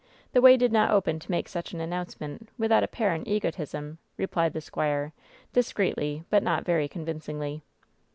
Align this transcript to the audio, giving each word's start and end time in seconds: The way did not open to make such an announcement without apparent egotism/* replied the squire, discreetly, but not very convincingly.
The 0.33 0.41
way 0.41 0.57
did 0.57 0.71
not 0.71 0.89
open 0.89 1.19
to 1.19 1.29
make 1.29 1.47
such 1.47 1.73
an 1.73 1.79
announcement 1.79 2.49
without 2.57 2.81
apparent 2.81 3.27
egotism/* 3.27 3.99
replied 4.17 4.53
the 4.53 4.59
squire, 4.59 5.13
discreetly, 5.53 6.23
but 6.31 6.41
not 6.41 6.65
very 6.65 6.87
convincingly. 6.87 7.61